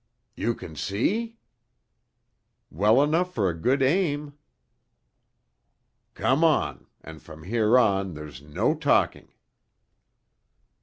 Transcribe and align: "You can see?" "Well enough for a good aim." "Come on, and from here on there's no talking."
"You 0.35 0.55
can 0.55 0.75
see?" 0.75 1.37
"Well 2.71 3.03
enough 3.03 3.35
for 3.35 3.49
a 3.49 3.53
good 3.53 3.83
aim." 3.83 4.33
"Come 6.15 6.43
on, 6.43 6.87
and 7.01 7.21
from 7.21 7.43
here 7.43 7.77
on 7.77 8.15
there's 8.15 8.41
no 8.41 8.73
talking." 8.73 9.27